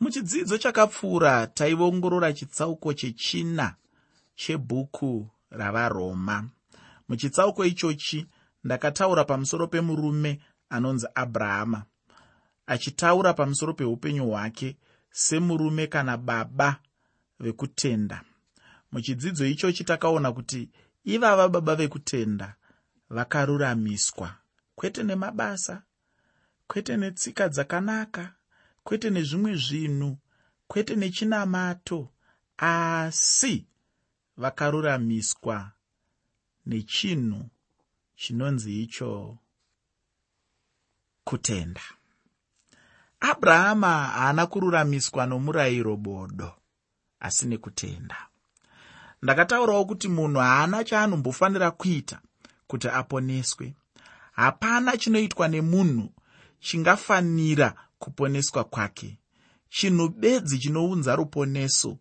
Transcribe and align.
muchidzidzo 0.00 0.58
chakapfuura 0.58 1.46
taiongorora 1.46 2.32
chitsauko 2.32 2.94
chechina 2.94 3.74
chebhuku 4.34 5.30
ravaroma. 5.50 6.48
Muchitsauko 7.08 7.64
ichochi 7.64 8.26
ndakataura 8.64 9.24
pamusoro 9.24 9.66
pemurume 9.66 10.40
anonzi 10.70 11.06
abrahama 11.14 11.84
achitaura 12.66 13.34
pamusoro 13.34 13.74
peupenyu 13.74 14.26
hwake 14.30 14.76
semurume 15.10 15.86
kana 15.86 16.16
baba 16.16 16.76
vekutenda. 17.40 18.22
Muchidzidzo 18.92 19.46
ichochi 19.46 19.84
takaona 19.84 20.32
kuti 20.32 20.70
ivava 21.04 21.48
baba 21.48 21.74
vekutenda 21.76 22.54
vakaruramiswa 23.10 24.34
kwete 24.74 25.02
nemabasa 25.02 25.82
kwete 26.66 26.96
netsika 26.96 27.48
dzakanaka 27.48 28.34
kwete 28.88 29.10
nezvimwe 29.10 29.54
zvinhu 29.56 30.18
kwete 30.68 30.96
nechinamato 30.96 32.08
asi 32.56 33.66
vakaruramiswa 34.36 35.70
nechinhu 36.66 37.48
chinonzi 38.16 38.82
icho 38.82 39.38
kutenda. 41.24 41.80
Abrahama 43.20 43.92
haana 44.06 44.46
kururamiswa 44.46 45.26
nomurayiro 45.26 45.96
bodo 45.96 46.52
asi 47.20 47.46
nekutenda. 47.46 48.16
Ndakataurawo 49.22 49.84
kuti 49.84 50.08
munhu 50.08 50.40
haana 50.40 50.84
chaanombofanira 50.84 51.70
kuita 51.70 52.20
kuti 52.66 52.88
aponeswe. 52.88 53.74
Hapana 54.32 54.96
chinoitwa 54.96 55.48
nemunhu 55.48 56.12
chingafanira 56.60 57.87
kuponeswa 57.98 58.64
kwake. 58.64 59.18
Chinhu 59.68 60.08
bedzi 60.08 60.58
chinounza 60.58 61.16
ruponeso 61.16 61.98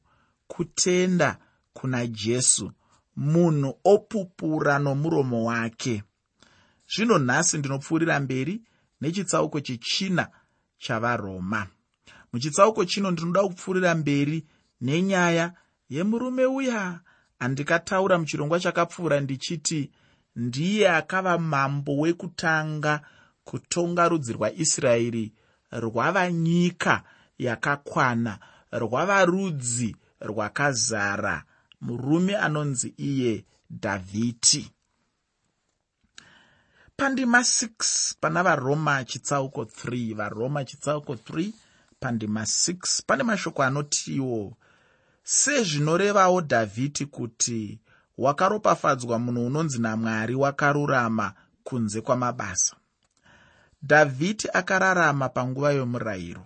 kutenda 0.47 1.37
kuna 1.73 2.07
jesu 2.07 2.71
munhu 3.15 3.79
opupura 3.83 4.79
nomuromo 4.79 5.45
wake. 5.45 6.03
Zvino 6.95 7.17
nhasi 7.19 7.57
ndinopfuurira 7.57 8.19
mberi 8.19 8.61
nechitsauko 9.01 9.59
chechina 9.59 10.27
chavaroma. 10.77 11.67
Muchitsauko 12.33 12.85
chino 12.85 13.11
ndinoda 13.11 13.43
kupfuurira 13.43 13.95
mberi 13.95 14.45
nenyaya 14.81 15.53
yemurume 15.89 16.45
uya 16.45 16.99
andikataura 17.39 18.17
muchirongwa 18.17 18.59
chakapfuura 18.59 19.19
ndichiti 19.19 19.91
ndiye 20.35 20.89
akava 20.89 21.37
mambo 21.37 21.97
wekutanga 21.97 23.01
kutonga 23.43 24.09
rudzi 24.09 24.33
rwaisraeri 24.33 25.33
rwava 25.71 26.31
nyika 26.31 27.03
yakakwana 27.37 28.39
rwava 28.71 29.25
rudzi 29.25 29.95
rwakazara. 30.21 31.43
Murume 31.81 32.37
anonzi 32.37 32.93
iye 32.97 33.45
dhavhidi 33.71 34.71
pandima 36.97 37.39
6 37.39 38.15
pana 38.19 38.43
varoma 38.43 39.05
chitsauko 39.05 39.63
3 39.63 40.15
varoma 40.15 40.65
chitsauko 40.65 41.13
3 41.13 41.51
pandima 41.99 42.41
6 42.41 43.01
pane 43.07 43.23
mashoko 43.23 43.63
anotiwo 43.63 44.57
sezvinorevawo 45.23 46.41
dhavhidi 46.41 47.05
kuti 47.05 47.79
wakaropafadzwa 48.17 49.19
munhu 49.19 49.45
unonzi 49.45 49.81
namwari 49.81 50.35
wakarurama 50.35 51.33
kunze 51.63 52.01
kwamabasa 52.01 52.75
dhavhidi 53.83 54.49
akararama 54.53 55.29
panguva 55.29 55.71
yomurayiro 55.71 56.45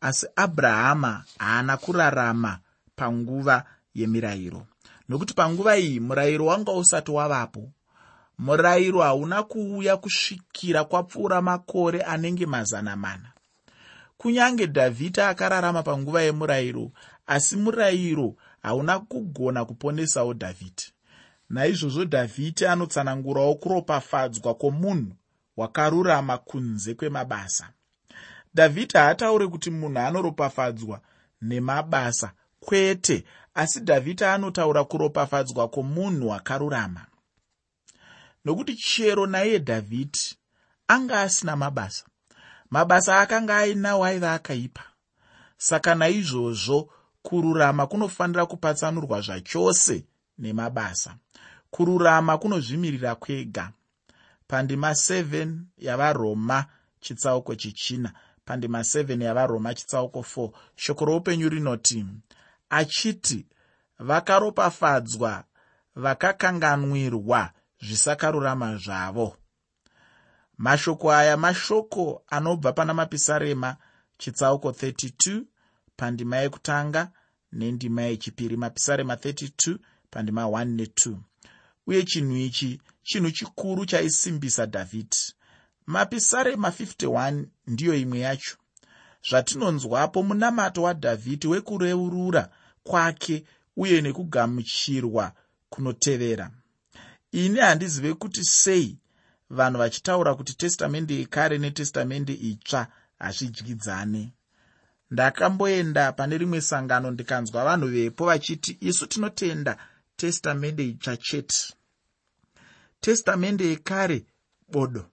asi 0.00 0.26
abrahama 0.36 1.24
haana 1.38 1.76
kurarama 1.76 2.58
panguva 2.96 3.64
yemirayiro. 3.94 4.66
Nokuti 5.08 5.34
panguva 5.34 5.76
iyi 5.76 6.00
murayiro 6.00 6.46
wanga 6.46 6.72
usati 6.72 7.10
wavapo 7.10 7.70
murayiro 8.38 9.00
hauna 9.02 9.42
kuuya 9.42 9.96
kusvikira 9.96 10.84
kwapfuura 10.84 11.42
makore 11.42 12.02
anenge 12.02 12.46
mazana 12.46 12.96
mana. 12.96 13.32
Kunyange 14.18 14.66
dhavhidi 14.66 15.20
akararama 15.20 15.82
panguva 15.82 16.22
yemurayiro 16.22 16.90
asi 17.26 17.56
murayiro 17.56 18.34
hauna 18.62 18.98
kugona 19.00 19.64
kuponesawo 19.64 20.34
dhavhidi 20.34 20.82
naizvozvo 21.50 22.04
dhavhidi 22.04 22.66
anotsanangurawo 22.66 23.54
kuropafadzwa 23.54 24.54
kwomunhu 24.54 25.12
wakarurama 25.56 26.38
kunze 26.38 26.94
kwemabasa. 26.94 27.68
Dhavhidi 28.54 28.98
haatauri 28.98 29.48
kuti 29.48 29.70
munhu 29.70 29.98
anoropafadzwa 29.98 31.00
nemabasa 31.42 32.32
kwete 32.60 33.24
asi 33.54 33.80
dhavhidi 33.80 34.24
anotaura 34.24 34.84
kuropafadzwa 34.84 35.68
kwomunhu 35.68 36.34
akarurama 36.34 37.06
nokuti 38.44 38.76
chero 38.76 39.26
naiye 39.26 39.58
dhavhidi 39.58 40.36
anga 40.88 41.20
asina 41.20 41.56
mabasa. 41.56 42.04
Mabasa 42.70 43.20
akanga 43.20 43.56
ainawo 43.56 44.04
aiva 44.04 44.32
akaipa. 44.32 44.82
Saka 45.56 45.94
naizvozvo 45.94 46.90
kururama 47.22 47.86
kunofanira 47.86 48.46
kupatsanurwa 48.46 49.20
zvachose 49.20 50.04
nemabasa. 50.38 51.16
Kururama 51.70 52.38
kunozvimirira 52.38 53.14
kwega 53.14 53.72
pandima 54.52 54.90
7 54.90 55.58
yavaroma 55.78 56.66
chitsauko 57.00 57.54
chechina 57.54 58.12
pandima 58.44 58.80
7 58.80 59.22
yavaroma 59.22 59.74
chitsauko 59.74 60.20
4 60.20 60.50
shoko 60.76 61.04
roupenyu 61.04 61.48
rinoti 61.48 62.06
achiti 62.70 63.46
vakaropafadzwa 63.98 65.44
vakakanganwirwa 65.94 67.50
zvisakarurama 67.80 68.76
zvavo. 68.76 69.36
Mashoko 70.58 71.12
aya 71.12 71.36
mashoko 71.36 72.22
anobva 72.26 72.72
pana 72.72 72.94
mapisarema 72.94 73.76
chitsauko 74.18 74.70
32 74.70 75.42
pandima 75.96 76.36
yekutanga 76.36 77.10
nendima 77.52 78.02
yechipiri 78.02 78.56
mapisarema 78.56 79.14
32 79.14 79.78
pandima 80.10 80.42
1 80.42 80.64
ne2 80.64 81.16
uye 81.86 82.02
chinhu 82.02 82.36
ichi 82.36 82.80
chinhu 83.02 83.30
chikuru 83.30 83.86
chaisimbisa 83.86 84.66
dhavhidi 84.66 85.16
mapisarema 85.86 86.68
51 86.68 87.44
ndiyo 87.66 87.94
imwe 87.94 88.18
yacho. 88.18 88.56
Zvatinonzwapo 89.28 90.22
munamato 90.22 90.82
wadhavhidi 90.82 91.46
wekureurura 91.46 92.50
kwake 92.82 93.44
uye 93.76 94.00
nekugamuchirwa 94.00 95.32
kunotevera. 95.70 96.50
Ini 97.32 97.58
handizive 97.58 98.14
kuti 98.14 98.44
sei 98.44 98.98
vanhu 99.50 99.78
vachitaura 99.78 100.34
kuti 100.34 100.54
testamende 100.56 101.14
yekare 101.14 101.58
netestamende 101.58 102.32
itsva 102.32 102.86
hazvidyidzane. 103.18 104.32
Ndakamboenda 105.10 106.12
pane 106.12 106.38
rimwe 106.38 106.60
sangano 106.60 107.10
ndikanzwa 107.10 107.64
vanhu 107.64 107.86
vepo 107.88 108.26
vachiti 108.26 108.76
isu 108.80 109.06
tinotenda 109.06 109.76
testamende 110.16 110.84
itsva 110.86 111.16
chete 111.16 111.74
testamende 113.02 113.64
yekare 113.68 114.24
bodo. 114.72 115.04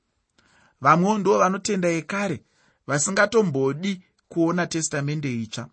Vamwewo 0.81 1.17
ndo 1.17 1.37
vanotenda 1.37 1.89
yekare 1.89 2.43
vasingatombodi 2.87 4.01
kuona 4.29 4.67
testamende 4.67 5.41
itsva. 5.41 5.69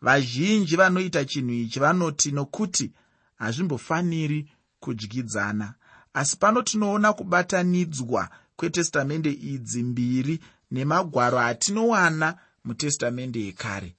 Vazhinji 0.00 0.76
vanoita 0.76 1.24
chinhu 1.24 1.52
ichi 1.52 1.80
vanoti 1.80 2.32
nokuti 2.32 2.92
hazvimbofaniri 3.38 4.50
kudyidzana. 4.80 5.74
Asi 6.14 6.36
pano 6.36 6.62
tinoona 6.62 7.12
kubatanidzwa 7.12 8.28
kwetestamende 8.56 9.30
idzi 9.30 9.82
mbiri 9.82 10.40
nemagwaro 10.70 11.38
atinowana 11.40 12.38
mutestamende 12.64 13.40
yekare. 13.40 13.94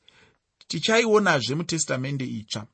Tichaionazve 0.67 1.55
mutestamende 1.55 2.25
itsva. 2.25 2.65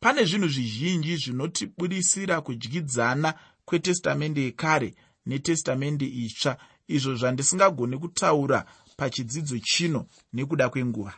Pane 0.00 0.24
zvinhu 0.24 0.48
zvizhinji 0.48 1.16
zvinotibudisira 1.16 2.40
kudyidzana 2.40 3.34
kwetestamende 3.68 4.42
yekare 4.42 4.94
netestamende 5.26 6.06
itsva. 6.06 6.56
Izvo 6.88 7.14
zvandisingagoni 7.14 7.98
kutaura 7.98 8.64
pachidzidzo 8.96 9.58
chino 9.58 10.06
nekuda 10.32 10.68
kwenguva. 10.68 11.14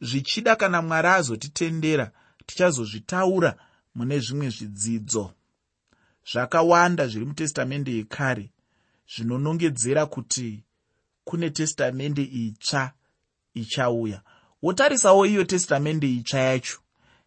Zvichida 0.00 0.56
kana 0.56 0.82
mwari 0.82 1.08
azotitendera 1.08 2.10
tichazozvitaura 2.46 3.58
mune 3.94 4.18
zvimwe 4.18 4.48
zvidzidzo 4.50 5.32
zvakawanda 6.32 7.06
zviri 7.06 7.26
mutestamende 7.26 7.92
yekare 7.92 8.50
zvinonongedzera 9.12 10.06
kuti 10.06 10.64
kune 11.24 11.50
testamende 11.50 12.22
itsva 12.22 12.92
ichauya. 13.54 14.22
Wotarisawo 14.62 15.26
iyo 15.26 15.44
testamende 15.44 16.12
itsva 16.12 16.38
yacho 16.38 16.78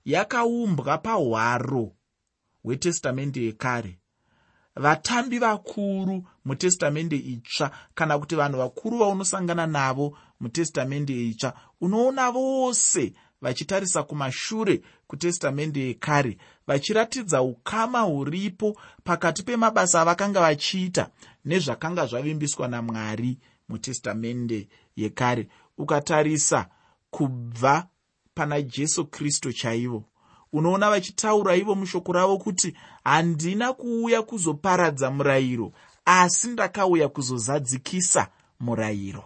yakaumbwa 0.05 0.97
pahwaro 0.97 1.95
hwetestamende 2.63 3.43
yekare 3.43 4.00
vatambi 4.75 5.39
vakuru 5.39 6.23
mutestamende 6.45 7.15
itsva 7.15 7.71
kana 7.95 8.19
kuti 8.19 8.35
vanhu 8.35 8.57
vakuru 8.57 8.97
vaunosangana 8.97 9.67
navo 9.67 10.17
mutestamende 10.39 11.13
itsva 11.29 11.53
unoona 11.81 12.31
vose 12.31 13.13
vachitarisa 13.41 14.03
kumashure 14.03 14.81
kutestamende 15.07 15.87
yekare 15.87 16.37
vachiratidza 16.67 17.41
ukama 17.41 18.01
huripo 18.01 18.77
pakati 19.03 19.43
pemabasa 19.43 20.01
avakanga 20.01 20.41
vachiita 20.41 21.09
nezvakanga 21.45 22.05
zvavimbiswa 22.05 22.67
namwari 22.67 23.37
mutestamende 23.71 24.67
yekare. 24.95 25.47
Ukatarisa 25.77 26.69
kubva 27.09 27.87
pana 28.33 28.61
jesu 28.61 29.05
kristu 29.05 29.53
chaivo 29.53 30.03
unoona 30.53 30.89
vachitaura 30.89 31.55
ivo 31.55 31.75
mushoko 31.75 32.11
ravo 32.13 32.37
kuti 32.37 32.75
handina 33.03 33.73
kuuya 33.73 34.21
kuzoparadza 34.21 35.11
murayiro 35.11 35.71
asi 36.05 36.47
ndakauya 36.47 37.09
kuzozadzikisa 37.09 38.27
murayiro. 38.59 39.23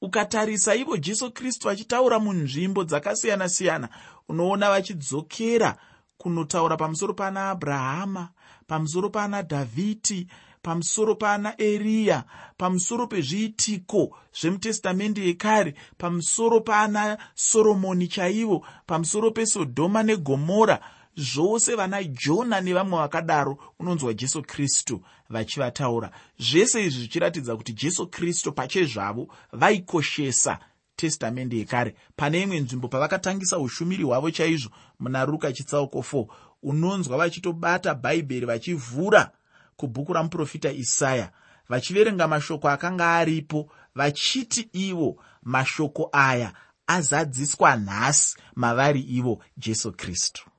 Ukatarisa 0.00 0.74
ivo 0.74 0.96
jesu 0.96 1.32
kristu 1.32 1.68
vachitaura 1.68 2.18
munzvimbo 2.18 2.84
dzakasiyana-siyana 2.84 3.88
unoona 4.28 4.70
vachidzokera 4.70 5.78
kunotaura 6.18 6.76
pamusoro 6.76 7.14
pana 7.14 7.50
abrahama 7.50 8.28
pamusoro 8.66 9.10
pana 9.10 9.42
dhavhidhi 9.42 10.26
pamusoro 10.66 11.14
pana 11.14 11.54
eriya 11.58 12.24
pamusoro 12.58 13.06
pezviitiko 13.06 14.10
zvemutestamende 14.40 15.20
yekare 15.26 15.74
pamusoro 15.98 16.60
pana 16.60 17.18
soromoni 17.34 18.08
chaivo 18.08 18.66
pamusoro 18.86 19.30
pesodhoma 19.30 20.02
negomora 20.02 20.80
zvose 21.16 21.76
vana 21.76 22.02
jona 22.02 22.60
nevamwe 22.60 22.98
vakadaro 22.98 23.58
unonzwa 23.78 24.14
jesu 24.14 24.42
kristu 24.42 25.00
vachivataura. 25.30 26.10
Zvese 26.38 26.84
izvi 26.86 27.00
zvichiratidza 27.00 27.56
kuti 27.56 27.72
jesu 27.72 28.06
kristu 28.06 28.52
pachezvavo 28.52 29.28
vaikoshesa 29.52 30.58
testamende 30.96 31.56
yekare. 31.56 31.94
Pane 32.16 32.42
imwe 32.42 32.60
nzvimbo 32.60 32.88
pavakatangisa 32.88 33.58
ushumiri 33.58 34.04
hwavo 34.04 34.30
chaizvo 34.30 34.70
muna 35.00 35.24
ruka 35.24 35.52
chitsauko 35.52 35.98
4 35.98 36.26
unonzwa 36.62 37.16
vachitobata 37.16 37.94
bhaibheri 37.94 38.46
vachivhura 38.46 39.30
kubhuku 39.76 40.12
ramuprofita 40.12 40.72
isaya. 40.72 41.32
Vachiverenga 41.68 42.28
mashoko 42.28 42.68
akanga 42.68 43.16
aripo 43.16 43.70
vachiti 43.94 44.68
ivo 44.72 45.16
mashoko 45.42 46.08
aya 46.12 46.52
azadziswa 46.86 47.76
nhasi 47.76 48.36
mavari 48.54 49.00
ivo 49.00 49.44
jesu 49.56 49.92
kristu. 49.92 50.50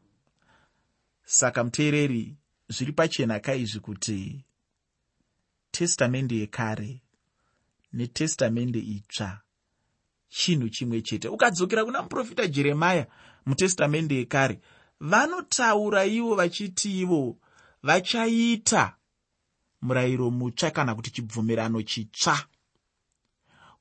Saka 1.26 1.64
muteereri 1.64 2.36
zviri 2.70 2.92
pachena 2.92 3.40
kaizvi 3.40 3.80
kuti 3.80 4.46
testamende 5.72 6.36
yekare 6.36 7.02
netestamende 7.94 8.80
itsva 8.80 9.42
chinhu 10.30 10.70
chimwe 10.70 11.02
chete. 11.02 11.28
Ukadzokera 11.28 11.86
kuna 11.86 12.02
muprofita 12.02 12.48
jeremaya 12.48 13.08
mutestamende 13.46 14.16
yekare 14.16 14.60
vanotaura 15.00 16.06
ivo 16.06 16.36
vachiti 16.36 17.00
ivo 17.02 17.38
vachaita 17.84 18.97
murayiro 19.82 20.32
mutsva 20.32 20.72
kana 20.72 20.96
kuti 20.96 21.12
chibvumirano 21.12 21.82
chitsva. 21.82 22.38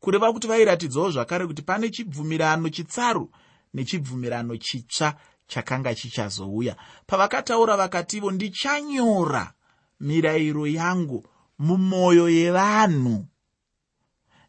Kureva 0.01 0.33
kuti 0.33 0.47
vairatidzawo 0.47 1.11
zvakare 1.11 1.47
kuti 1.47 1.63
pane 1.63 1.91
chibvumirano 1.91 2.69
chitsaru 2.69 3.31
nechibvumirano 3.75 4.57
chitsva 4.57 5.15
chakanga 5.47 5.95
chichazouya. 5.95 6.77
Pavakataura 7.07 7.77
vakativo 7.77 8.31
ndichanyora 8.31 9.53
mirayiro 10.01 10.67
yangu 10.67 11.27
mumwoyo 11.59 12.29
yevanhu. 12.29 13.27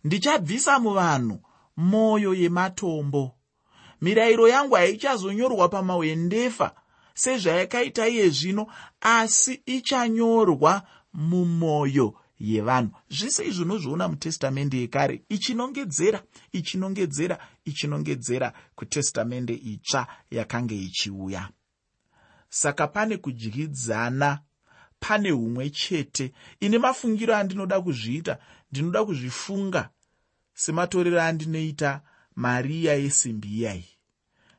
Ndichabvisa 0.04 0.80
muvanhu 0.80 1.42
mwoyo 1.78 2.34
yematombo. 2.34 3.34
Mirayiro 4.02 4.48
yangu 4.48 4.76
haichazonyorwa 4.76 5.70
pamahwendefa 5.70 6.76
sezvayakaita 7.14 8.08
iye 8.08 8.30
zvino 8.30 8.68
asi 9.02 9.62
ichanyorwa 9.66 10.84
mumwoyo 11.14 12.16
yevanhu. 12.40 12.92
Zvese 13.10 13.46
izvi 13.48 13.64
unozviona 13.64 14.08
mutestamende 14.08 14.78
yekare 14.78 15.24
ichinongedzera 15.30 16.24
ichinongedzera 16.52 17.40
ichinongedzera 17.66 18.54
kutestamende 18.76 19.54
itsva 19.54 20.08
yakanga 20.32 20.76
ichiuya. 20.76 21.50
Saka 22.50 22.88
pane 22.88 23.18
kudyidzana 23.18 24.40
pane 25.00 25.32
umwe 25.32 25.70
chete. 25.70 26.32
Ine 26.60 26.78
mafungiro 26.78 27.36
andinoda 27.36 27.82
kuzviita 27.82 28.38
ndinoda 28.72 29.06
kuzvifunga 29.06 29.90
sematorero 30.54 31.22
andinoita 31.22 32.02
mariya 32.36 32.94
yesimbi 32.94 33.48
iyai. 33.48 33.86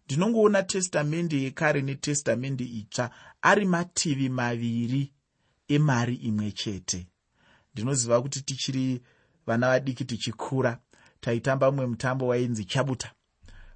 Ndinongoona 0.04 0.62
testamende 0.62 1.42
yekare 1.42 1.82
netestamende 1.82 2.64
itsva 2.64 3.10
ari 3.42 3.64
mativi 3.64 4.28
maviri 4.28 5.12
emari 5.68 6.14
imwe 6.14 6.52
chete. 6.52 7.06
Ndinoziva 7.74 8.22
kuti 8.22 8.40
tichiri 8.42 9.02
vana 9.46 9.68
vadiki 9.68 10.04
tichikura 10.04 10.78
taitamba 11.20 11.70
mumwe 11.70 11.86
mutambo 11.86 12.26
wainzi 12.26 12.64
chabuta. 12.64 13.12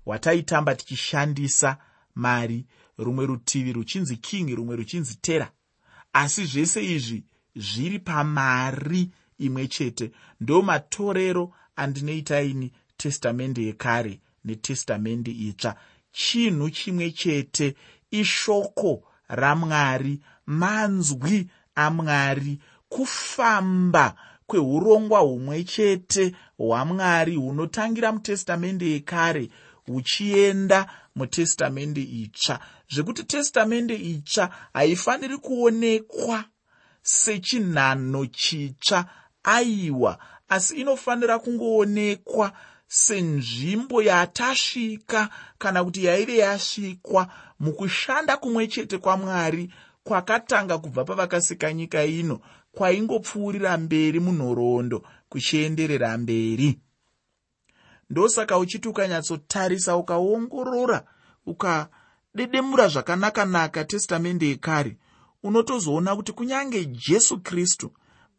Wataitamba 0.06 0.74
tichishandisa 0.74 1.76
mari 2.14 2.66
rumwe 2.98 3.26
rutivi 3.26 3.72
ruchinzi 3.72 4.16
king 4.16 4.54
rumwe 4.56 4.76
ruchinzi 4.76 5.14
tera 5.14 5.52
asi 6.12 6.44
zvese 6.46 6.84
izvi 6.84 7.24
zviri 7.56 7.98
pamari 7.98 9.10
imwe 9.38 9.68
chete. 9.68 10.10
Ndo 10.40 10.62
matorero 10.62 11.54
andinoitaini 11.76 12.72
testamende 12.96 13.62
yekare 13.62 14.20
netestamende 14.44 15.30
itsva. 15.30 15.76
Chinhu 16.12 16.70
chimwe 16.70 17.10
chete 17.10 17.74
ishoko 18.10 19.02
ramwari 19.28 20.20
manzwi 20.46 21.50
amwari 21.74 22.58
kufamba 22.88 24.14
kweurongwa 24.46 25.20
humwe 25.20 25.64
chete 25.64 26.32
hwamwari 26.58 27.36
hunotangira 27.36 28.12
mutestamende 28.12 28.90
yekare 28.90 29.50
huchienda 29.86 30.86
mutestamende 31.16 32.02
itsva. 32.02 32.58
Zvekuti 32.90 33.24
testamende 33.24 33.96
itsva 33.96 34.50
haifaniri 34.72 35.36
kuonekwa 35.36 36.44
sechinhano 37.02 38.26
chitsva 38.26 39.04
aiwa 39.42 40.18
asi 40.48 40.74
inofanira 40.76 41.38
kungoonekwa 41.38 42.52
senzvimbo 42.86 44.02
yatasvika 44.02 45.28
kana 45.58 45.84
kuti 45.84 46.04
yaive 46.04 46.36
yasvikwa 46.36 47.28
mukushanda 47.60 48.36
kumwe 48.36 48.66
chete 48.66 48.98
kwamwari 48.98 49.72
kwakatanga 50.04 50.78
kubva 50.78 51.04
pavakasika 51.04 51.72
nyika 51.72 52.04
ino 52.04 52.40
kwaingopfuurira 52.72 53.78
mberi 53.78 54.20
munhoroondo 54.20 55.02
kuchienderera 55.28 56.18
mberi. 56.18 56.78
Ndosaka 58.10 58.58
uchiti 58.58 58.88
ukanyatsotarisa 58.88 59.96
ukaongorora 59.96 61.04
ukadedemura 61.46 62.88
zvakanaka-naka 62.88 63.84
testamende 63.84 64.46
yekare 64.48 64.96
unotozoona 65.42 66.16
kuti 66.16 66.32
kunyange 66.32 66.84
jesu 66.84 67.40
kristu 67.40 67.92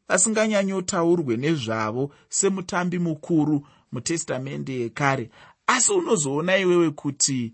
vasinganyanyotaurwe 0.08 1.38
nezvavo 1.38 2.12
semutambi 2.30 3.00
mukuru 3.00 3.68
mutestamende 3.92 4.74
yekare 4.80 5.30
asi 5.68 5.92
unozoona 5.92 6.58
iwewe 6.58 6.92
kuti 6.92 7.54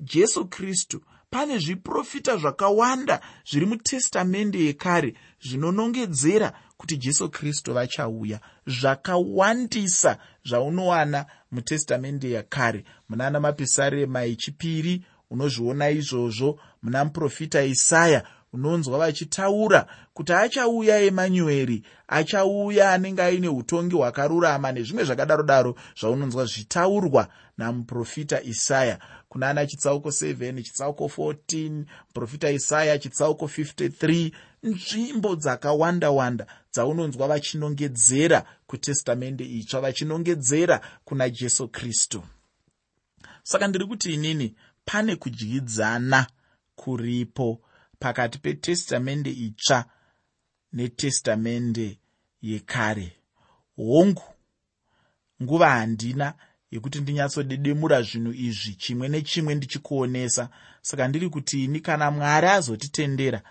jesu 0.00 0.44
kristu 0.46 1.00
pane 1.30 1.58
zviprofita 1.58 2.36
zvakawanda 2.36 3.20
zviri 3.50 3.66
mutestamende 3.66 4.58
yekare 4.58 5.14
zvinonongedzera 5.40 6.52
kuti 6.76 6.96
jesu 6.96 7.28
kristu 7.30 7.74
vachauya 7.74 8.40
zvakawandisa 8.66 10.18
zvaunowana 10.44 11.26
mutestamende 11.52 12.30
yekare 12.30 12.84
munana 13.08 13.40
mapisarema 13.40 14.24
echipiri 14.24 15.04
unozviona 15.30 15.90
izvozvo. 15.90 16.58
Muna 16.82 17.04
muprofita 17.04 17.62
isaya 17.62 18.22
unonzwa 18.52 18.98
vachitaura 18.98 19.86
kuti 20.14 20.32
achauya 20.32 20.98
emanueri 21.00 21.82
achauya 22.08 22.92
anenge 22.92 23.22
aine 23.22 23.48
utongi 23.48 23.96
hwakarurama 23.96 24.72
nezvimwe 24.72 25.04
zvakadaro 25.04 25.42
daro 25.42 25.74
zvaunonzwa 26.00 26.44
zvitaurwa 26.44 27.28
namuprofita 27.58 28.42
isaya 28.42 28.98
kuna 29.28 29.48
ana 29.48 29.66
chitsauko 29.66 30.08
7 30.08 30.62
chitsauko 30.62 31.04
14 31.04 31.84
muprofita 32.06 32.50
isaya 32.50 32.98
chitsauko 32.98 33.46
53 33.46 34.32
nzvimbo 34.62 35.36
dzakawanda 35.36 36.10
wanda 36.10 36.46
dzaunonzwa 36.72 37.28
vachinongedzera 37.28 38.44
kutestamende 38.66 39.44
itsva 39.44 39.80
vachinongedzera 39.80 40.80
kuna 41.04 41.30
jesu 41.30 41.68
kristu. 41.68 42.22
Saka 43.42 43.68
ndiri 43.68 43.86
kuti 43.86 44.14
inini 44.14 44.56
pane 44.84 45.16
kudyidzana 45.16 46.26
kuripo 46.76 47.60
pakati 47.98 48.38
petestamende 48.38 49.30
itsva 49.30 49.84
netestamende 50.72 51.98
yekare. 52.42 53.12
Hongu 53.76 54.22
nguva 55.42 55.70
handina 55.70 56.34
yekuti 56.70 57.00
ndinyatsodedemura 57.00 58.02
zvinhu 58.02 58.32
izvi 58.32 58.74
chimwe 58.74 59.08
nechimwe 59.08 59.54
ndichikuonesa. 59.54 60.48
Saka 60.82 61.08
ndiri 61.08 61.28
kuti 61.30 61.64
ini 61.64 61.80
kana 61.80 62.10
mwari 62.10 62.46
azotitendera 62.46 63.42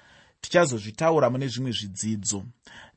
tichazozvitaura 0.41 1.29
mune 1.29 1.47
zvimwe 1.47 1.71
zvidzidzo. 1.71 2.43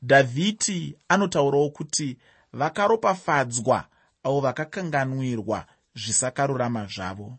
Dhavhidi 0.03 0.95
anotaurawo 1.07 1.69
kuti 1.69 2.17
vakaropafadzwa 2.53 3.87
avo 4.23 4.39
vakakanganwirwa 4.41 5.65
zvisakarurama 5.95 6.85
zvavo. 6.85 7.37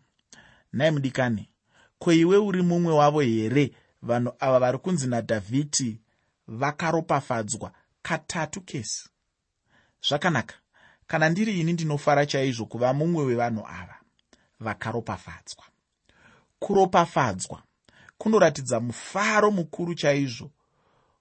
Nhai 0.73 0.91
mudikani 0.91 1.49
ko 1.99 2.11
iwe 2.13 2.37
uri 2.37 2.61
mumwe 2.61 2.93
wavo 2.93 3.19
here? 3.21 3.71
Vanhu 4.01 4.33
ava 4.39 4.59
vari 4.59 4.77
kunzi 4.77 5.07
nadhavhidi 5.07 6.01
vakaropafadzwa 6.47 7.71
katatu 8.01 8.61
kesi. 8.61 9.09
Zvakanaka 10.07 10.55
kana 11.07 11.29
ndiri 11.29 11.59
ini 11.59 11.73
ndinofara 11.73 12.25
chaizvo 12.25 12.65
kuva 12.65 12.93
mumwe 12.93 13.23
wevanhu 13.25 13.67
ava 13.67 13.97
vakaropafadzwa. 14.59 15.63
Kuropafadzwa 16.59 17.63
kunoratidza 18.17 18.79
mufaro 18.79 19.51
mukuru 19.51 19.95
chaizvo 19.95 20.51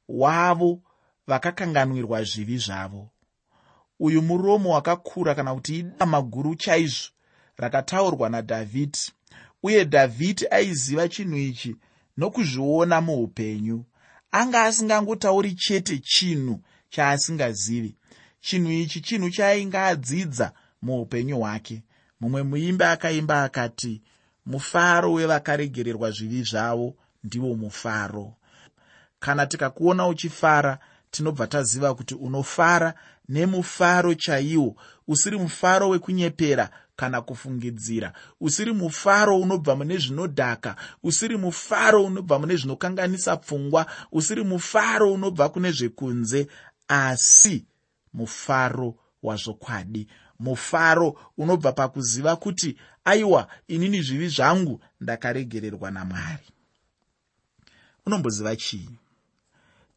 wavo 0.08 0.80
vakakanganwirwa 1.26 2.24
zvivi 2.24 2.58
zvavo. 2.58 3.08
Uyu 4.00 4.22
muromo 4.22 4.70
wakakura 4.70 5.34
kana 5.34 5.54
kuti 5.54 5.78
idama 5.78 6.22
guru 6.22 6.54
chaizvo 6.54 7.10
rakataurwa 7.56 8.28
nadhavhidhi 8.28 9.12
uye 9.62 9.84
dhavhidhi 9.84 10.46
aiziva 10.50 11.08
chinhu 11.08 11.36
ichi 11.36 11.76
nokuzviona 12.16 13.00
muupenyu. 13.00 13.84
Anga 14.32 14.62
asingangotauri 14.62 15.54
chete 15.54 15.98
chinhu 15.98 16.60
chaasingazivi 16.90 17.96
chinhu 18.42 18.70
ichi 18.70 19.00
chinhu 19.00 19.30
chaainge 19.30 19.78
adzidza 19.78 20.52
muupenyu 20.82 21.38
hwake. 21.38 21.82
Mumwe 22.20 22.42
muimbi 22.42 22.84
akaimba 22.84 23.42
akati 23.44 24.02
mufaro 24.46 25.12
wevakaregererwa 25.12 26.10
zvivi 26.10 26.42
zvavo 26.42 26.94
ndiwo 27.24 27.54
mufaro. 27.54 28.34
Kana 29.20 29.46
tikakuona 29.46 30.06
uchifara 30.06 30.78
tinobva 31.10 31.46
taziva 31.46 31.94
kuti 31.94 32.14
unofara 32.14 32.94
nemufaro 33.28 34.14
chaiwo. 34.14 34.76
Usiri 35.08 35.38
mufaro 35.38 35.88
wekunyepera 35.88 36.70
kana 36.96 37.22
kufungidzira. 37.22 38.12
Usiri 38.40 38.72
mufaro 38.72 39.40
unobva 39.40 39.76
mune 39.76 39.98
zvinodhaka. 39.98 40.76
Usiri 41.02 41.36
mufaro 41.36 42.04
unobva 42.04 42.38
mune 42.38 42.56
zvinokanganisa 42.56 43.36
pfungwa. 43.36 43.86
Usiri 44.12 44.44
mufaro 44.44 45.12
unobva 45.12 45.48
kune 45.48 45.70
zvekunze. 45.72 46.46
Asi 46.88 47.66
mufaro 48.14 48.94
wazvokwadi. 49.22 50.08
Mufaro 50.38 51.18
unobva 51.38 51.72
pakuziva 51.72 52.36
kuti 52.36 52.78
aiwa 53.04 53.48
inini 53.68 54.02
zvivi 54.02 54.28
zvangu 54.28 54.84
ndakaregererwa 55.00 55.90
namwari. 55.90 56.46
Unomboziva 58.06 58.56
chii 58.56 58.90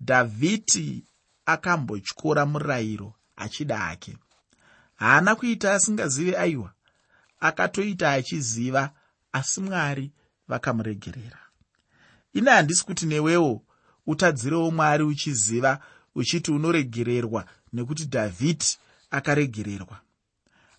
dhavhidi 0.01 1.03
akambotyora 1.45 2.45
murayiro 2.45 3.13
achida 3.35 3.77
hake. 3.77 4.17
Haana 4.95 5.35
kuita 5.35 5.73
asingazivi 5.73 6.35
aiwa. 6.35 6.73
Akatoita 7.39 8.11
achiziva 8.11 8.91
asi 9.31 9.61
mwari 9.61 10.11
vakamuregerera. 10.47 11.39
Ine 12.33 12.51
handisi 12.51 12.85
kuti 12.85 13.05
newewo 13.05 13.61
utadzirewo 14.07 14.71
mwari 14.71 15.03
uchiziva 15.03 15.79
uchiti 16.15 16.51
unoregererwa 16.51 17.45
nekuti 17.73 18.05
dhavhidhi 18.05 18.77
akaregererwa. 19.11 19.97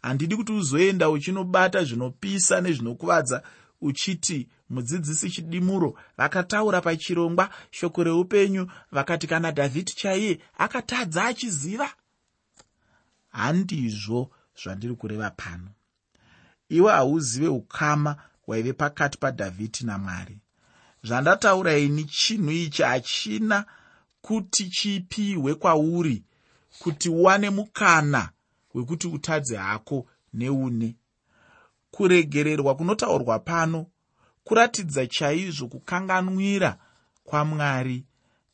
Handidi 0.02 0.36
kuti 0.36 0.52
uzoenda 0.52 1.10
uchinobata 1.10 1.84
zvinopisa 1.84 2.60
nezvinokuvadza 2.60 3.42
uchiti 3.80 4.48
mudzidzisi 4.70 5.30
chidimuro 5.30 5.98
vakataura 6.16 6.80
pachirongwa 6.80 7.50
shoko 7.70 8.04
reupenyu 8.04 8.70
vakati 8.92 9.26
kana 9.26 9.50
dhavhidhi 9.50 9.92
chaiye 9.94 10.40
akatadza 10.58 11.24
achiziva? 11.24 11.90
Handizvo 13.28 14.30
zvandiri 14.62 14.94
kureva 14.94 15.30
pano. 15.30 15.70
Iwe 16.68 16.92
hauzive 16.92 17.48
ukama 17.48 18.16
hwaive 18.46 18.72
pakati 18.72 19.18
padhavhidhi 19.18 19.84
namwari. 19.86 20.38
Zvandataura 21.04 21.78
ini 21.78 22.04
chinhu 22.04 22.50
ichi 22.50 22.82
hachina 22.82 23.64
kuti 24.26 24.68
chipiwe 24.70 25.54
kwauri 25.54 26.24
kuti 26.78 27.08
uwane 27.08 27.50
mukana 27.50 28.30
wekuti 28.74 29.08
utadze 29.08 29.56
hako 29.56 30.06
neune. 30.32 30.96
Kuregererwa 31.90 32.74
kunotaurwa 32.74 33.38
pano 33.38 33.86
kuratidza 34.44 35.06
chaizvo 35.06 35.68
kukanganwira 35.68 36.78
kwamwari 37.24 38.04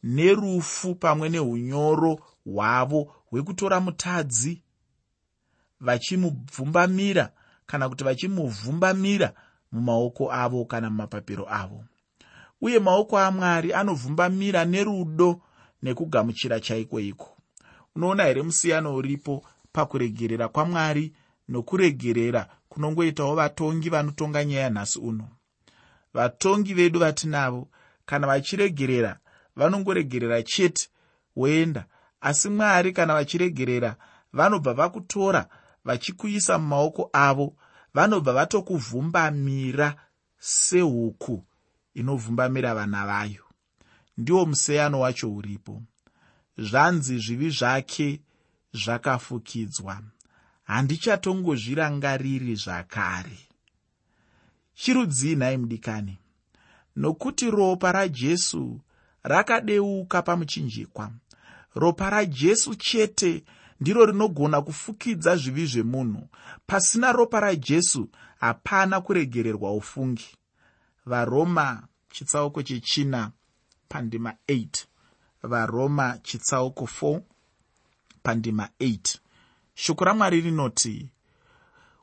nerufu 0.03 0.95
pamwe 0.95 1.29
neunyoro 1.29 2.21
hwavo 2.45 3.15
hwekutora 3.31 3.81
mutadzi. 3.81 4.63
Vachimubvumbamira 5.81 7.33
kana 7.67 7.89
kuti 7.89 8.05
vachimuvhumbamira 8.05 9.33
mumaoko 9.73 10.33
avo 10.33 10.65
kana 10.65 10.91
mumapapiro 10.91 11.47
avo. 11.51 11.85
Uye 12.61 12.79
maoko 12.79 13.19
amwari 13.19 13.73
anovhumbamira 13.73 14.65
nerudo 14.65 15.41
nekugamuchira 15.83 16.61
chaiko 16.61 17.01
iko. 17.01 17.37
Unoona 17.97 18.25
here 18.25 18.43
musiyano 18.43 18.95
uripo 18.95 19.45
pakuregerera 19.73 20.49
kwamwari 20.49 21.13
nokuregerera 21.49 22.49
kunongoitawo 22.69 23.35
vatongi 23.35 23.91
vanotonga 23.91 24.45
nyaya 24.45 24.71
nhasi 24.71 24.99
uno. 24.99 25.29
Vatongi 26.15 26.75
vedu 26.75 26.99
vatinavo 26.99 27.69
kana 28.07 28.27
vachiregerera 28.27 29.19
vanongoregerera 29.57 30.43
chete 30.43 30.89
woenda. 31.37 31.87
Asi 32.21 32.49
mwari 32.49 32.93
kana 32.93 33.15
vachiregerera 33.15 33.97
vanobva 34.33 34.75
vakutora 34.75 35.49
vachikuisa 35.85 36.59
mumaoko 36.59 37.11
avo 37.13 37.57
vanobva 37.95 38.33
vatokuvhumbamira 38.33 39.95
sehuku 40.39 41.45
inovhumbamira 41.95 42.75
vana 42.75 43.07
vayo 43.07 43.45
ndiwo 44.19 44.47
museyano 44.47 45.01
wacho 45.01 45.33
uripo. 45.35 45.83
Zvanzi 46.59 47.19
zvivi 47.19 47.51
zvake 47.51 48.21
zvakafukidzwa. 48.73 50.03
Handichatongozvirangariri 50.65 52.55
zvakare. 52.55 53.39
Chirudzii 54.75 55.37
nhai 55.37 55.57
mudikani 55.57 56.19
nokuti 56.97 57.51
ropa 57.51 57.93
rajesu 57.93 58.81
rakadeuka 59.23 60.23
pamuchinjikwa. 60.23 61.11
Ropa 61.75 62.11
rajesu 62.11 62.75
chete 62.75 63.45
ndiro 63.81 64.07
rinogona 64.07 64.63
kufukidza 64.63 65.37
zvivi 65.37 65.67
zvemunhu. 65.67 66.29
Pasina 66.67 67.13
ropa 67.13 67.41
rajesu 67.41 68.09
hapana 68.41 69.01
kuregererwa 69.01 69.73
ufungi. 69.73 70.37
Varoma 71.07 71.89
chitsauko 72.13 72.63
chechina 72.63 73.31
pandima 73.93 74.35
8 74.49 74.87
varoma 75.43 76.19
chitsauko 76.23 76.85
4 76.85 77.21
pandima 78.23 78.69
8 78.81 79.19
shoko 79.75 80.05
ramwari 80.05 80.41
rinoti 80.41 81.11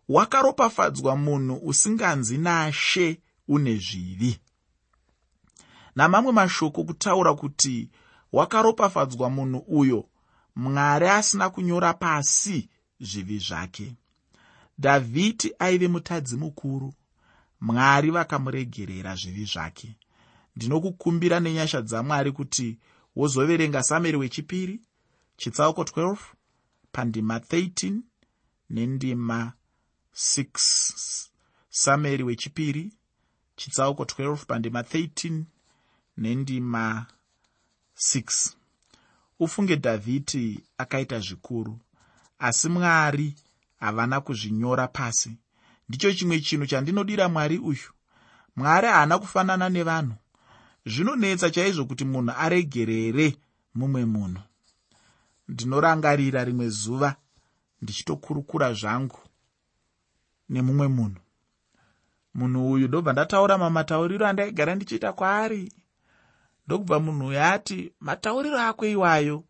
wakaropafadzwa 0.09 1.15
munhu 1.15 1.55
usinganzi 1.63 2.37
nashe 2.37 3.21
une 3.47 3.77
zvivi. 3.77 4.39
Namamwe 5.95 6.31
mashoko 6.31 6.83
kutaura 6.83 7.33
kuti 7.33 7.89
wakaropafadzwa 8.31 9.29
munhu 9.29 9.57
uyo 9.67 10.09
mwari 10.55 11.07
asina 11.07 11.49
kunyora 11.49 11.93
pasi 11.93 12.69
zvivi 12.99 13.37
zvake. 13.39 13.95
Dhavhidhi 14.79 15.53
aive 15.59 15.87
mutadzi 15.87 16.37
mukuru. 16.37 16.93
Mwari 17.61 18.11
vakamuregerera 18.11 19.15
zvivi 19.15 19.45
zvake 19.45 19.95
ndinokukumbira 20.59 21.39
nenyasha 21.39 21.81
dzamwari 21.81 22.31
kuti 22.31 22.77
wozoverenga 23.15 23.83
samueri 23.83 24.17
wechipiri 24.17 24.81
chitsauko 25.37 25.81
12 25.83 26.17
pandima 26.91 27.37
13 27.37 27.99
nendima 28.69 29.53
6 30.13 31.27
samueri 31.69 32.23
wechipiri 32.23 32.93
chitsauko 33.55 34.03
12 34.03 34.45
pandima 34.45 34.81
13 34.81 35.43
nendima 36.17 37.05
6 37.95 38.53
ufunge 39.39 39.75
dhavhidhi 39.75 40.63
akaita 40.77 41.19
zvikuru 41.19 41.79
asi 42.39 42.69
mwari 42.69 43.35
havana 43.79 44.21
kuzvinyora 44.21 44.87
pasi. 44.87 45.37
Ndicho 45.89 46.13
chimwe 46.13 46.39
chinhu 46.39 46.65
chandinodira 46.65 47.29
mwari 47.29 47.57
uyu. 47.57 47.89
Mwari 48.55 48.87
haana 48.87 49.19
kufanana 49.19 49.69
nevanhu 49.69 50.15
zvinonetsa 50.85 51.49
chaizvo 51.49 51.85
kuti 51.85 52.05
munhu 52.05 52.33
aregerere 52.37 53.37
mumwe 53.75 54.05
munhu. 54.05 54.41
Ndinorangarira 55.47 56.43
rimwe 56.43 56.69
zuva 56.69 57.15
ndichitokurukura 57.81 58.73
zvangu 58.73 59.19
nemumwe 60.49 60.87
munhu. 60.87 61.21
Munhu 62.33 62.71
uyu 62.71 62.87
ndobva 62.87 63.11
ndataura 63.13 63.57
mamatauriro 63.57 64.27
andaigara 64.27 64.75
ndichiita 64.75 65.13
kwaari? 65.13 65.73
Ndokubva 66.65 66.99
munhu 66.99 67.25
uyu 67.27 67.41
ati 67.41 67.93
matauriro 67.99 68.59
ako 68.59 68.85
iwayo 68.85 69.43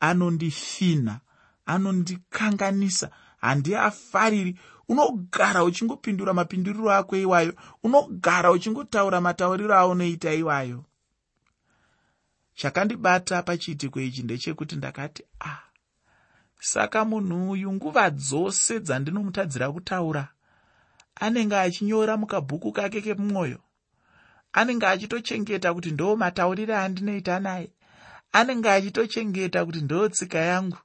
anondifinha 0.00 1.20
anondikanganisa 1.66 3.10
handiafariri 3.40 4.58
unogara 4.88 5.64
uchingopindura 5.64 6.34
mapinduriro 6.34 6.92
ako 6.92 7.16
iwayo 7.16 7.52
unogara 7.82 8.50
uchingotaura 8.50 9.20
matauriro 9.20 9.74
aunoita 9.74 10.34
iwayo. 10.34 10.84
Chakandibata 12.54 13.42
pachiitiko 13.42 14.00
ichi 14.00 14.22
ndechekuti 14.22 14.76
ndakati 14.76 15.22
a 15.40 15.50
ah, 15.50 15.62
saka 16.60 17.04
munhu 17.04 17.50
uyu 17.50 17.72
nguva 17.72 18.10
dzose 18.10 18.80
dzandinomutadzira 18.80 19.72
kutaura 19.72 20.28
anenge 21.14 21.56
achinyora 21.56 22.16
mukabhuku 22.16 22.72
kake 22.72 23.00
kemumwoyo 23.00 23.60
anenge 24.52 24.86
achitochengeta 24.86 25.74
kuti 25.74 25.90
ndo 25.90 26.16
matauriro 26.16 26.76
andinoita 26.76 27.40
naye 27.40 27.70
anenge 28.32 28.70
achitochengeta 28.70 29.64
kuti 29.64 29.80
ndo 29.80 30.08
tsika 30.08 30.38
yangu 30.38 30.78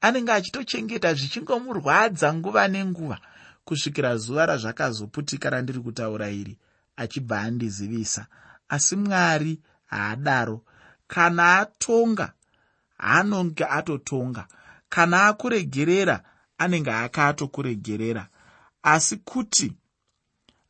anenge 0.00 0.32
achitochengeta 0.32 1.14
zvichingomurwadza 1.14 2.34
nguva 2.34 2.68
nenguva 2.68 3.18
kusvikira 3.64 4.16
zuva 4.16 4.46
razvakazoputika 4.46 5.50
randiri 5.50 5.80
kutaura 5.80 6.30
iri 6.30 6.58
achibva 6.96 7.40
andizivisa. 7.40 8.26
Asi 8.68 8.96
mwari 8.96 9.60
haadaro. 9.86 10.64
Kana 11.06 11.58
atonga 11.58 12.32
haanonge 12.98 13.64
atotonga. 13.64 14.46
Kana 14.88 15.26
akuregerera 15.26 16.22
anenge 16.58 16.90
akatokuregerera 16.92 18.28
asi 18.82 19.16
kuti 19.16 19.72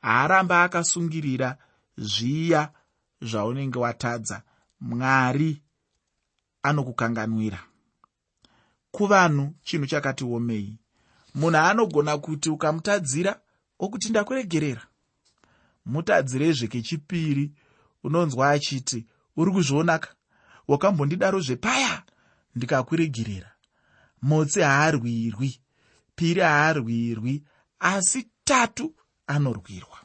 haaramba 0.03 0.63
akasungirira 0.63 1.57
zviya 1.97 2.73
zvaunenge 3.23 3.79
watadza 3.79 4.43
mwari 4.81 5.63
anokukanganwira. 6.63 7.59
Kuvanhu 8.91 9.55
chinhu 9.63 9.87
chakati 9.87 10.25
omei 10.25 10.79
munhu 11.35 11.59
anogona 11.59 12.19
kuti 12.19 12.51
ukamutadzira 12.51 13.41
okuti 13.79 14.09
ndakuregerera 14.09 14.83
mutadzirezve 15.87 16.69
kechipiri 16.69 17.53
unonzwa 18.05 18.51
achiti 18.51 19.07
uri 19.37 19.51
kuzvionaka? 19.53 20.15
Wakambondidaro 20.69 21.41
zvepaya? 21.41 22.03
Ndikakuregerera. 22.55 23.51
Motsi 24.23 24.61
haarwirwi 24.61 25.61
piri 26.17 26.41
haarwirwi 26.41 27.45
asi 27.79 28.31
tatu 28.45 28.95
anorwirwa. 29.27 29.99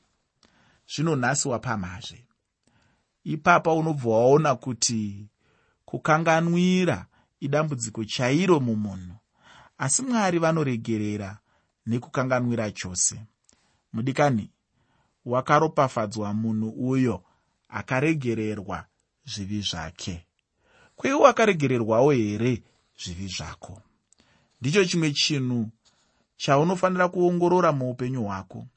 Zvino 0.87 1.15
nhasi 1.15 1.47
wapamhazve 1.47 2.25
ipapa 3.23 3.73
unobva 3.73 4.09
waona 4.09 4.55
kuti 4.55 5.29
kukanganwira 5.85 7.05
idambudziko 7.39 8.05
chairo 8.05 8.59
mumunhu 8.59 9.18
asi 9.79 10.01
mwari 10.01 10.39
vanoregerera 10.39 11.37
nekukanganwira 11.87 12.71
chose. 12.71 13.15
Mudikani 13.93 14.51
wakaropafadzwa 15.25 16.33
munhu 16.33 16.69
uyo 16.69 17.23
akaregererwa 17.69 18.85
zvivi 19.25 19.61
zvake. 19.61 20.25
Kweiwo 20.95 21.21
wakaregererwawo 21.21 22.11
here 22.11 22.63
zvivi 23.03 23.27
zvako? 23.27 23.81
Ndicho 24.61 24.85
chimwe 24.85 25.11
chinhu 25.11 25.69
chaunofanira 26.37 27.07
kuongorora 27.07 27.71
muupenyu 27.71 28.23
hwako. 28.23 28.67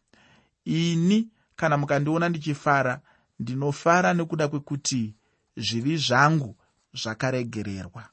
Ini 0.65 1.29
kana 1.57 1.77
mukandiona 1.77 2.29
ndichifara 2.29 3.01
ndinofara 3.39 4.15
nekuda 4.15 4.49
kwekuti 4.49 5.15
zvivi 5.57 5.97
zvangu 5.97 6.57
zvakaregererwa. 6.95 8.09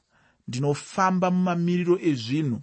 Ndinofamba 0.48 1.30
mumamiriro 1.30 1.98
ezvinhu 2.02 2.62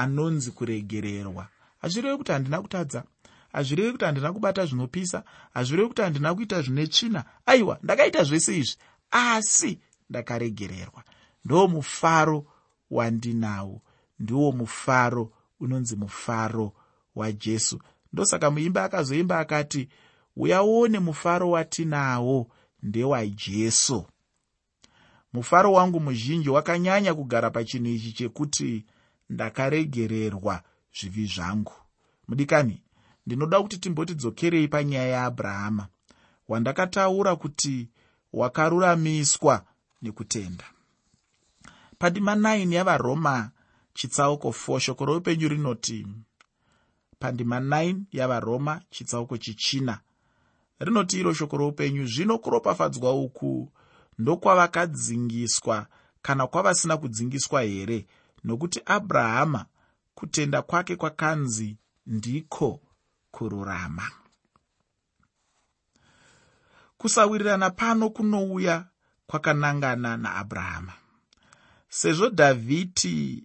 anonzi 0.00 0.50
kuregererwa. 0.50 1.48
Hazvirevi 1.78 2.16
kuti 2.16 2.32
handina 2.32 2.62
kutadza. 2.62 3.04
Hazvirevi 3.52 3.92
kuti 3.92 4.04
handina 4.04 4.32
kubata 4.32 4.66
zvinopisa. 4.66 5.24
Hazvirevi 5.54 5.88
kuti 5.88 6.02
handina 6.02 6.34
kuita 6.34 6.62
zvine 6.62 6.86
tsvina. 6.86 7.24
Aiwa 7.46 7.78
ndakaita 7.82 8.24
zvese 8.24 8.58
izvi. 8.58 8.76
Asi 9.10 9.78
ndakaregererwa. 10.10 11.04
Ndo 11.44 11.68
mufaro 11.68 12.46
wandinawo 12.90 13.80
ndiwo 14.18 14.52
mufaro 14.52 15.32
unonzi 15.60 15.96
mufaro 15.96 16.72
wajesu 17.14 17.80
ndosaka 18.12 18.50
muimba 18.50 18.84
akazoimba 18.84 19.38
akati 19.38 19.88
uyaone 20.36 20.98
mufaro 20.98 21.50
watinawo 21.50 22.50
ndewajesu 22.82 24.06
mufaro 25.32 25.72
wangu 25.72 26.00
muzhinji 26.00 26.48
wakanyanya 26.48 27.14
kugara 27.14 27.50
pachinhu 27.50 27.88
ichi 27.88 28.12
chekuti 28.12 28.84
ndakaregererwa 29.30 30.62
zvivi 31.00 31.26
zvangu. 31.26 31.72
Mudikani 32.28 32.82
ndinoda 33.26 33.62
kuti 33.62 33.78
timbotidzokerei 33.78 34.68
panyaya 34.68 35.08
yaabrahama. 35.08 35.88
Wandakataura 36.48 37.36
kuti 37.36 37.88
wakaruramiswa 38.32 39.64
nekutenda. 40.02 40.64
Pandima 41.98 42.34
9 42.34 42.74
yavaroma 42.74 43.50
chitsauko 43.94 44.48
4 44.48 44.78
shoko 44.80 45.04
roupenyu 45.04 45.48
rinoti 45.48 46.06
pandima 47.18 47.60
9 47.60 47.96
yavaroma 48.12 48.82
chitsauko 48.90 49.36
chichina. 49.38 50.00
Rinoti 50.78 51.20
iro 51.20 51.34
shoko 51.34 51.56
roupenyu 51.56 52.06
zvino 52.06 52.38
kuropafadzwa 52.38 53.12
uku 53.12 53.72
ndokwavakadzingiswa 54.18 55.86
kana 56.22 56.46
kwavasina 56.46 56.96
kudzingiswa 56.96 57.62
here 57.62 58.06
nokuti 58.48 58.80
abrahama 58.86 59.66
kutenda 60.14 60.62
kwake 60.62 60.96
kwakanzi 60.96 61.76
ndiko 62.06 62.80
kururama. 63.30 64.10
Kusawirirana 66.98 67.70
pano 67.70 68.10
kunouya 68.10 68.86
kwakanangana 69.26 70.16
naabrahama. 70.16 70.92
Sezvo 71.88 72.28
dhavhidhi 72.28 73.44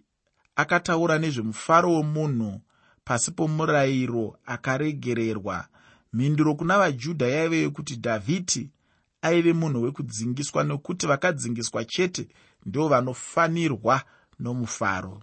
akataura 0.55 1.19
nezvemufaro 1.19 1.91
womunhu 1.93 2.61
pasi 3.05 3.31
pomurayiro 3.31 4.37
akaregererwa 4.45 5.67
mhinduro 6.13 6.55
kuna 6.55 6.77
vajudha 6.77 7.27
yaive 7.27 7.57
yekuti 7.57 7.95
dhavhidhi 7.95 8.69
aive 9.21 9.53
munhu 9.53 9.81
wekudzingiswa 9.83 10.63
nokuti 10.63 11.07
vakadzingiswa 11.07 11.85
chete 11.85 12.27
ndo 12.65 12.87
vanofanirwa 12.87 14.01
nomufaro. 14.43 15.21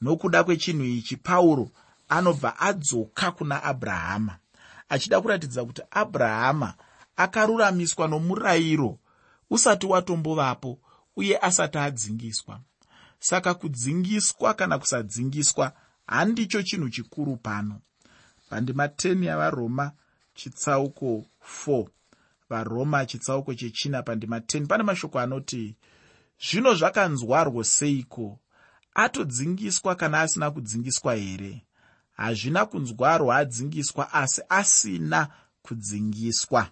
Nokuda 0.00 0.44
kwechinhu 0.44 0.84
ichi 0.84 1.16
pauro 1.16 1.70
anobva 2.08 2.58
adzoka 2.58 3.32
kuna 3.32 3.62
abrahama 3.62 4.38
achida 4.88 5.20
kuratidza 5.20 5.64
kuti 5.64 5.82
abrahama 5.90 6.74
akaruramiswa 7.16 8.08
nomurayiro 8.08 8.98
usati 9.50 9.86
watombovapo 9.86 10.78
uye 11.16 11.38
asati 11.38 11.78
adzingiswa. 11.78 12.60
Saka 13.20 13.54
kudzingiswa 13.54 14.54
kana 14.54 14.78
kusadzingiswa 14.78 15.72
handicho 16.06 16.62
chinhu 16.62 16.88
chikuru 16.90 17.36
pano. 17.36 17.80
Pandima 18.50 18.86
10 18.86 19.24
yavaroma 19.24 19.92
chitsauko 20.34 21.24
4 21.66 21.86
varoma 22.50 23.06
chitsauko 23.06 23.54
chechina 23.54 24.02
pandima 24.02 24.38
10 24.38 24.66
pane 24.66 24.82
mashoko 24.82 25.18
anoti 25.18 25.76
zvino 26.40 26.74
zvakanzwarwo 26.74 27.64
seiko 27.64 28.38
atodzingiswa 28.98 29.94
kana 29.94 30.20
asina 30.20 30.50
kudzingiswa 30.50 31.14
here? 31.14 31.64
Hazvina 32.16 32.66
kunzwarwa 32.66 33.36
adzingiswa 33.36 34.12
asi 34.12 34.42
asina 34.48 35.28
kudzingiswa. 35.62 36.68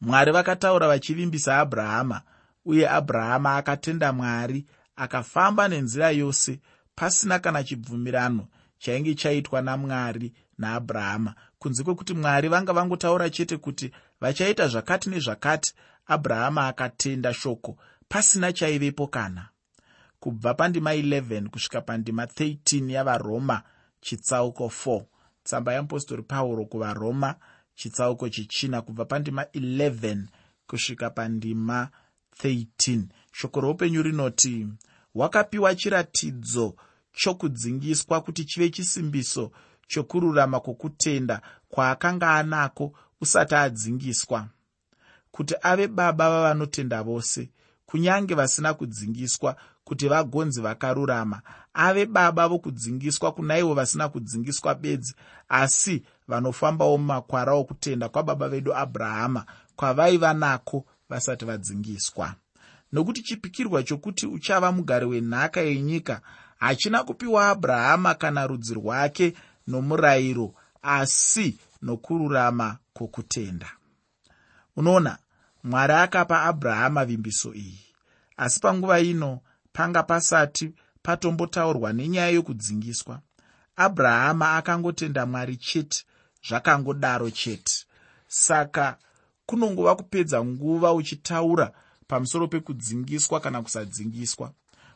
Mwari 0.00 0.32
vakataura 0.32 0.88
vachivimbisa 0.88 1.58
abrahama 1.58 2.22
uye 2.64 2.88
abrahama 2.88 3.56
akatenda 3.56 4.12
mwari 4.12 4.66
akafamba 4.96 5.68
nenzira 5.68 6.10
yose 6.10 6.60
pasina 6.94 7.38
kana 7.38 7.64
chibvumirano 7.64 8.48
chainge 8.78 9.14
chaitwa 9.14 9.62
namwari 9.62 10.32
naabrahama. 10.58 11.34
Kunze 11.58 11.82
kwekuti 11.84 12.14
mwari 12.14 12.48
vanga 12.48 12.72
vangotaura 12.72 13.30
chete 13.30 13.56
kuti 13.56 13.90
vachaita 14.20 14.68
zvakati 14.68 15.10
nezvakati 15.10 15.74
abrahama 16.06 16.68
akatenda 16.68 17.34
shoko 17.34 17.76
pasina 18.08 18.52
chaivepo 18.52 19.06
kana 19.06 19.48
kubva 20.20 20.54
pandima 20.54 20.94
11 20.94 21.48
kusvika 21.48 21.80
pandima 21.80 22.24
13 22.24 22.90
yavaroma 22.90 23.62
chitsauko 24.00 24.66
4 24.66 25.04
tsamba 25.44 25.72
yeapostori 25.72 26.22
pauro 26.22 26.64
kuvaroma 26.64 27.34
chitsauko 27.74 28.28
chichina 28.28 28.82
kubva 28.82 29.04
pandima 29.04 29.42
11 29.42 30.24
kusvika 30.66 31.10
pandima 31.10 31.88
13 32.42 33.02
shoko 33.32 33.60
roupenyu 33.60 34.02
rinoti 34.02 34.68
wakapiwa 35.14 35.74
chiratidzo 35.74 36.76
chokudzingiswa 37.12 38.20
kuti 38.20 38.44
chive 38.44 38.70
chisimbiso 38.70 39.50
chokururama 39.86 40.60
kwokutenda 40.60 41.42
kwaakanga 41.68 42.34
anako 42.34 42.92
usati 43.20 43.54
adzingiswa 43.54 44.48
kuti 45.30 45.54
ave 45.62 45.88
baba 45.88 46.30
vavanotenda 46.30 47.02
vose 47.02 47.50
kunyange 47.86 48.34
vasina 48.34 48.74
kudzingiswa 48.74 49.56
kuti 49.86 50.08
vagonzi 50.08 50.60
vakarurama. 50.60 51.42
Ave 51.74 52.06
baba 52.06 52.48
vokudzingiswa 52.48 53.32
kuna 53.32 53.58
ivo 53.58 53.74
vasina 53.74 54.08
kudzingiswa 54.08 54.74
bedzi 54.74 55.14
asi 55.48 56.02
vanofambawo 56.28 56.98
mumakwara 56.98 57.52
okutenda 57.52 58.08
kwababa 58.08 58.48
vedu 58.48 58.74
abrahama 58.74 59.46
kwavaiva 59.76 60.34
nako 60.34 60.84
vasati 61.08 61.44
vadzingiswa 61.44 62.34
nokuti 62.92 63.22
chipikirwa 63.22 63.82
chokuti 63.82 64.26
uchava 64.26 64.72
mugari 64.72 65.06
wenhaka 65.06 65.60
yenyika 65.60 66.20
hachina 66.58 67.04
kupiwa 67.04 67.48
abrahama 67.48 68.14
kana 68.14 68.46
rudzi 68.46 68.74
rwake 68.74 69.34
nomurayiro 69.66 70.54
asi 70.82 71.58
nokururama 71.82 72.76
kwokutenda. 72.92 73.70
Unoona 74.76 75.18
mwari 75.64 75.92
akapa 75.92 76.42
abrahama 76.42 77.04
vimbiso 77.04 77.54
iyi. 77.54 77.80
Asi 78.36 78.60
panguva 78.60 79.00
ino 79.00 79.40
panga 79.76 80.02
pasati 80.02 80.72
patombotaurwa 81.02 81.92
nenyaya 81.92 82.30
yokudzingiswa 82.30 83.20
abrahama 83.76 84.56
akangotenda 84.56 85.26
mwari 85.26 85.56
chete 85.56 86.04
zvakangodaro 86.48 87.30
chete. 87.30 87.86
Saka 88.28 88.98
kunongova 89.46 89.96
kupedza 89.96 90.44
nguva 90.44 90.92
uchitaura 90.92 91.72
pamusoro 92.08 92.48
pekudzingiswa 92.48 93.40
kana 93.40 93.62
kusadzingiswa 93.62 94.52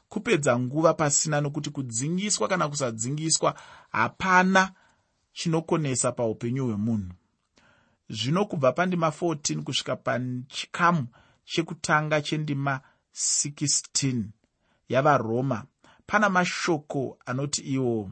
kupedza 0.09 0.59
nguva 0.59 0.95
pasina 0.95 1.40
nokuti 1.40 1.71
kudzingiswa 1.71 2.49
kana 2.49 2.69
kusadzingiswa 2.69 3.55
hapana 3.93 4.73
chinokonesa 5.33 6.12
paupenyu 6.12 6.66
hwemunhu. 6.66 7.12
Zvino 8.11 8.45
kubva 8.45 8.73
pandima 8.73 9.09
14 9.09 9.62
kusvika 9.62 9.97
pachikamu 9.97 11.07
chekutanga 11.45 12.23
chendima 12.23 12.81
16 13.14 14.25
yavaroma. 14.90 15.64
Pana 16.07 16.29
mashoko 16.29 17.18
anoti 17.26 17.61
iwo 17.62 18.11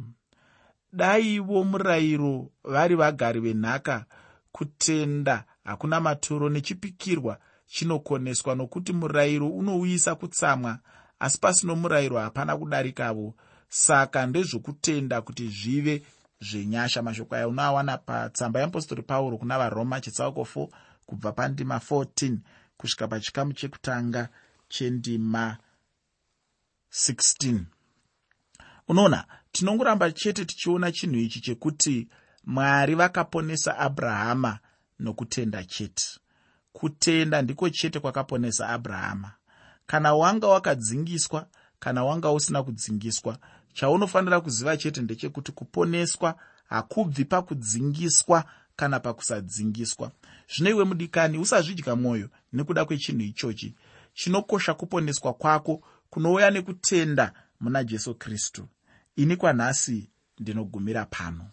daivo 0.93 1.65
murayiro 1.65 2.51
vari 2.65 2.95
vagari 2.95 3.41
venhaka. 3.41 4.05
Kutenda 4.53 5.45
hakuna 5.65 6.01
matoro 6.01 6.49
nechipikirwa 6.49 7.39
chinokoneswa 7.67 8.55
nokuti 8.55 8.93
murayiro 8.93 9.49
unouyisa 9.49 10.15
kutsamwa 10.15 10.79
asi 11.21 11.39
pasino 11.39 11.77
murayiro 11.77 12.19
hapana 12.19 12.57
kudarikavo. 12.57 13.35
Saka 13.69 14.27
ndezvokutenda 14.27 15.23
kuti 15.23 15.49
zvive 15.49 16.03
zvenyasha. 16.41 17.03
Mashoko 17.03 17.35
aya 17.35 17.49
unoawana 17.49 17.99
patsamba 17.99 18.61
yeapostori 18.61 19.03
pauro 19.03 19.39
kuna 19.39 19.59
varoma 19.59 20.01
chitsauko 20.01 20.41
4 20.55 20.69
kubva 21.07 21.33
pandima 21.33 21.77
14 21.91 22.37
kusvika 22.77 23.09
pachikamu 23.09 23.53
chekutanga 23.53 24.29
chendima 24.69 25.57
16 26.91 27.61
unoona 28.89 29.25
tinongoramba 29.53 30.13
chete 30.13 30.45
tichiona 30.45 30.93
chinhu 30.93 31.17
ichi 31.17 31.41
chekuti 31.41 32.09
mwari 32.45 32.95
vakaponesa 32.95 33.79
abrahama 33.79 34.59
nokutenda 34.99 35.65
chete. 35.65 36.05
Kutenda 36.73 37.43
ndiko 37.43 37.71
chete 37.71 38.01
kwakaponesa 38.01 38.69
abrahama. 38.69 39.33
Kana 39.87 40.15
wanga 40.15 40.47
wakadzingiswa 40.47 41.47
kana 41.79 42.05
wanga 42.05 42.33
usina 42.33 42.63
kudzingiswa 42.63 43.39
chaunofanira 43.73 44.41
kuziva 44.41 44.77
chete 44.77 45.01
ndechekuti 45.03 45.53
kuponeswa 45.53 46.35
hakubvi 46.69 47.25
pakudzingiswa 47.25 48.45
kana 48.77 49.01
pakusadzingiswa. 49.01 50.11
Zvino 50.55 50.71
iwe 50.71 50.85
mudikani 50.85 51.39
usazvidya 51.39 51.97
mwoyo 51.97 52.29
nekuda 52.53 52.85
kwechinhu 52.85 53.23
ichochi. 53.23 53.75
Chinokosha 54.15 54.75
kuponeswa 54.75 55.35
kwako 55.35 55.83
kunouya 56.11 56.51
nekutenda 56.51 57.33
muna 57.61 57.85
jesu 57.85 58.15
kristu. 58.15 58.69
Ini 59.17 59.37
kwanhasi 59.37 60.11
ndinogumira 60.39 61.05
pano 61.05 61.51